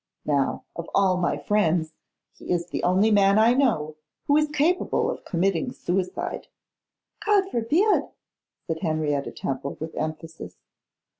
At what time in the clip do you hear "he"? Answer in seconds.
2.35-2.49